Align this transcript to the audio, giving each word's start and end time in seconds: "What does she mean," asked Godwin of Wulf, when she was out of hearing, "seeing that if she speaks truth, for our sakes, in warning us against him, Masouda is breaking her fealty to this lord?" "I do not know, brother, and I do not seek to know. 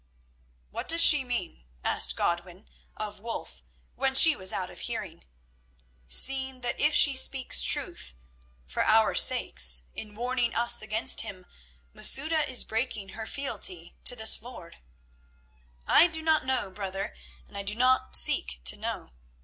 "What 0.71 0.87
does 0.87 1.03
she 1.03 1.23
mean," 1.23 1.65
asked 1.83 2.15
Godwin 2.15 2.67
of 2.97 3.19
Wulf, 3.19 3.61
when 3.93 4.15
she 4.15 4.35
was 4.35 4.51
out 4.51 4.71
of 4.71 4.79
hearing, 4.79 5.25
"seeing 6.07 6.61
that 6.61 6.79
if 6.79 6.95
she 6.95 7.13
speaks 7.13 7.61
truth, 7.61 8.15
for 8.65 8.83
our 8.83 9.13
sakes, 9.13 9.83
in 9.93 10.15
warning 10.15 10.55
us 10.55 10.81
against 10.81 11.21
him, 11.21 11.45
Masouda 11.93 12.49
is 12.49 12.63
breaking 12.63 13.09
her 13.09 13.27
fealty 13.27 13.95
to 14.05 14.15
this 14.15 14.41
lord?" 14.41 14.77
"I 15.85 16.07
do 16.07 16.23
not 16.23 16.45
know, 16.47 16.71
brother, 16.71 17.13
and 17.47 17.55
I 17.55 17.61
do 17.61 17.75
not 17.75 18.15
seek 18.15 18.59
to 18.65 18.77
know. 18.77 19.11